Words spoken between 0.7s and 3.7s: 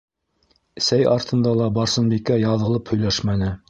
Сәй артында ла Барсынбикә яҙылып һөйләшмәне.